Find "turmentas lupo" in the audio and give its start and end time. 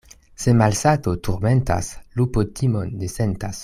1.27-2.47